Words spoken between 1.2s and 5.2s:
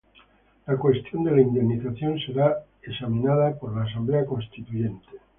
de la indemnización será examinada por la Asamblea Constituyente.